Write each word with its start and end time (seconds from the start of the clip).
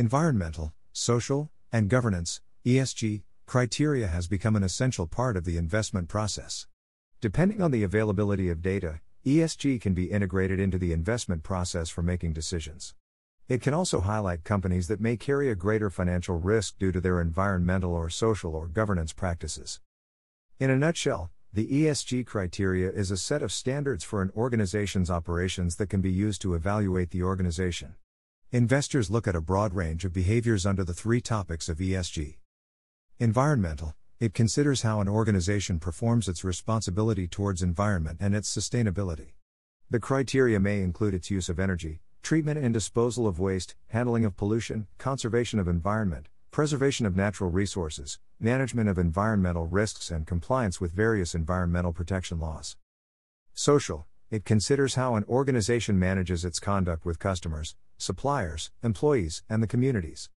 Environmental, 0.00 0.72
social, 0.94 1.50
and 1.70 1.90
governance 1.90 2.40
ESG 2.64 3.22
criteria 3.44 4.06
has 4.06 4.28
become 4.28 4.56
an 4.56 4.62
essential 4.62 5.06
part 5.06 5.36
of 5.36 5.44
the 5.44 5.58
investment 5.58 6.08
process. 6.08 6.66
Depending 7.20 7.60
on 7.60 7.70
the 7.70 7.82
availability 7.82 8.48
of 8.48 8.62
data, 8.62 9.00
ESG 9.26 9.78
can 9.78 9.92
be 9.92 10.10
integrated 10.10 10.58
into 10.58 10.78
the 10.78 10.94
investment 10.94 11.42
process 11.42 11.90
for 11.90 12.00
making 12.00 12.32
decisions. 12.32 12.94
It 13.46 13.60
can 13.60 13.74
also 13.74 14.00
highlight 14.00 14.42
companies 14.42 14.88
that 14.88 15.02
may 15.02 15.18
carry 15.18 15.50
a 15.50 15.54
greater 15.54 15.90
financial 15.90 16.38
risk 16.38 16.78
due 16.78 16.92
to 16.92 17.00
their 17.02 17.20
environmental 17.20 17.92
or 17.92 18.08
social 18.08 18.56
or 18.56 18.68
governance 18.68 19.12
practices. 19.12 19.80
In 20.58 20.70
a 20.70 20.78
nutshell, 20.78 21.30
the 21.52 21.68
ESG 21.68 22.24
criteria 22.24 22.90
is 22.90 23.10
a 23.10 23.18
set 23.18 23.42
of 23.42 23.52
standards 23.52 24.02
for 24.02 24.22
an 24.22 24.32
organization's 24.34 25.10
operations 25.10 25.76
that 25.76 25.90
can 25.90 26.00
be 26.00 26.10
used 26.10 26.40
to 26.40 26.54
evaluate 26.54 27.10
the 27.10 27.22
organization. 27.22 27.96
Investors 28.52 29.12
look 29.12 29.28
at 29.28 29.36
a 29.36 29.40
broad 29.40 29.74
range 29.74 30.04
of 30.04 30.12
behaviors 30.12 30.66
under 30.66 30.82
the 30.82 30.92
three 30.92 31.20
topics 31.20 31.68
of 31.68 31.78
ESG. 31.78 32.38
Environmental, 33.20 33.94
it 34.18 34.34
considers 34.34 34.82
how 34.82 35.00
an 35.00 35.08
organization 35.08 35.78
performs 35.78 36.26
its 36.26 36.42
responsibility 36.42 37.28
towards 37.28 37.62
environment 37.62 38.18
and 38.20 38.34
its 38.34 38.52
sustainability. 38.52 39.34
The 39.88 40.00
criteria 40.00 40.58
may 40.58 40.80
include 40.80 41.14
its 41.14 41.30
use 41.30 41.48
of 41.48 41.60
energy, 41.60 42.00
treatment 42.24 42.58
and 42.58 42.74
disposal 42.74 43.28
of 43.28 43.38
waste, 43.38 43.76
handling 43.90 44.24
of 44.24 44.36
pollution, 44.36 44.88
conservation 44.98 45.60
of 45.60 45.68
environment, 45.68 46.26
preservation 46.50 47.06
of 47.06 47.14
natural 47.14 47.50
resources, 47.50 48.18
management 48.40 48.88
of 48.88 48.98
environmental 48.98 49.68
risks, 49.68 50.10
and 50.10 50.26
compliance 50.26 50.80
with 50.80 50.90
various 50.90 51.36
environmental 51.36 51.92
protection 51.92 52.40
laws. 52.40 52.76
Social, 53.54 54.08
it 54.30 54.44
considers 54.44 54.94
how 54.94 55.16
an 55.16 55.24
organization 55.28 55.98
manages 55.98 56.44
its 56.44 56.60
conduct 56.60 57.04
with 57.04 57.18
customers, 57.18 57.74
suppliers, 57.98 58.70
employees, 58.82 59.42
and 59.48 59.62
the 59.62 59.66
communities. 59.66 60.30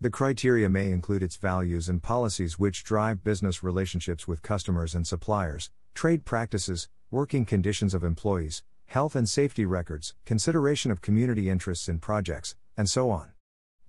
The 0.00 0.10
criteria 0.10 0.68
may 0.68 0.92
include 0.92 1.22
its 1.22 1.36
values 1.36 1.88
and 1.88 2.02
policies 2.02 2.58
which 2.58 2.84
drive 2.84 3.24
business 3.24 3.62
relationships 3.62 4.28
with 4.28 4.42
customers 4.42 4.94
and 4.94 5.06
suppliers, 5.06 5.70
trade 5.94 6.24
practices, 6.24 6.88
working 7.10 7.46
conditions 7.46 7.94
of 7.94 8.04
employees, 8.04 8.62
health 8.86 9.16
and 9.16 9.28
safety 9.28 9.64
records, 9.64 10.14
consideration 10.26 10.90
of 10.90 11.00
community 11.00 11.48
interests 11.48 11.88
in 11.88 11.98
projects, 11.98 12.54
and 12.76 12.88
so 12.88 13.10
on. 13.10 13.32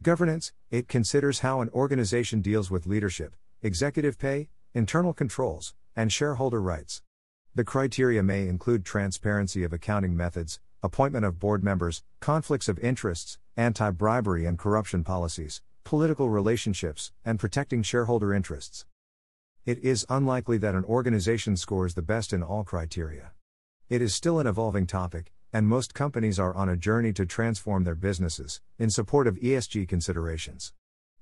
Governance, 0.02 0.54
it 0.72 0.88
considers 0.88 1.40
how 1.40 1.60
an 1.60 1.70
organization 1.74 2.42
deals 2.42 2.72
with 2.72 2.88
leadership, 2.88 3.36
executive 3.62 4.18
pay, 4.18 4.48
internal 4.74 5.14
controls, 5.14 5.74
and 5.96 6.14
shareholder 6.14 6.62
rights. 6.62 7.02
The 7.56 7.64
criteria 7.64 8.22
may 8.22 8.48
include 8.48 8.86
transparency 8.86 9.64
of 9.64 9.74
accounting 9.74 10.16
methods, 10.16 10.60
appointment 10.84 11.26
of 11.26 11.40
board 11.40 11.64
members, 11.64 12.04
conflicts 12.20 12.70
of 12.70 12.78
interests, 12.80 13.40
anti 13.58 13.90
bribery 13.90 14.46
and 14.46 14.58
corruption 14.58 15.04
policies, 15.04 15.62
political 15.84 16.30
relationships, 16.30 17.12
and 17.26 17.40
protecting 17.40 17.82
shareholder 17.82 18.36
interests. 18.36 18.86
It 19.66 19.80
is 19.80 20.06
unlikely 20.10 20.60
that 20.60 20.76
an 20.76 20.86
organization 20.86 21.58
scores 21.58 21.96
the 21.96 22.04
best 22.04 22.34
in 22.34 22.44
all 22.44 22.64
criteria. 22.64 23.32
It 23.90 24.02
is 24.02 24.14
still 24.14 24.40
an 24.40 24.46
evolving 24.46 24.86
topic, 24.86 25.34
and 25.52 25.68
most 25.68 25.96
companies 25.96 26.38
are 26.38 26.54
on 26.54 26.70
a 26.70 26.78
journey 26.78 27.12
to 27.14 27.26
transform 27.26 27.84
their 27.84 27.96
businesses 27.96 28.62
in 28.78 28.92
support 28.92 29.26
of 29.26 29.38
ESG 29.38 29.88
considerations. 29.88 30.74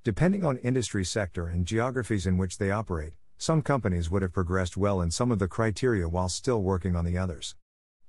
Depending 0.03 0.43
on 0.43 0.57
industry 0.57 1.05
sector 1.05 1.47
and 1.47 1.65
geographies 1.65 2.27
in 2.27 2.37
which 2.37 2.57
they 2.57 2.69
operate, 2.69 3.13
some 3.37 3.61
companies 3.61 4.09
would 4.09 4.21
have 4.21 4.33
progressed 4.33 4.77
well 4.77 5.01
in 5.01 5.11
some 5.11 5.31
of 5.31 5.39
the 5.39 5.47
criteria 5.47 6.09
while 6.09 6.29
still 6.29 6.61
working 6.61 6.95
on 6.95 7.05
the 7.05 7.17
others. 7.17 7.55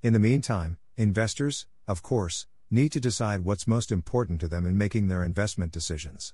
In 0.01 0.13
the 0.13 0.19
meantime, 0.19 0.77
investors, 0.97 1.67
of 1.87 2.01
course, 2.01 2.47
need 2.71 2.91
to 2.91 2.99
decide 2.99 3.43
what's 3.43 3.67
most 3.67 3.91
important 3.91 4.39
to 4.41 4.47
them 4.47 4.65
in 4.65 4.77
making 4.77 5.07
their 5.07 5.23
investment 5.23 5.71
decisions. 5.71 6.33